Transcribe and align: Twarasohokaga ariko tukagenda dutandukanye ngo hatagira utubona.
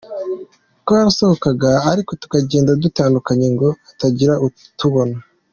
Twarasohokaga 0.81 1.71
ariko 1.91 2.11
tukagenda 2.21 2.71
dutandukanye 2.83 3.47
ngo 3.55 3.67
hatagira 3.85 4.33
utubona. 4.47 5.17